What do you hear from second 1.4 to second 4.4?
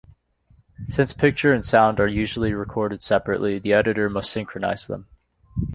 and sound are usually recorded separately, the editor must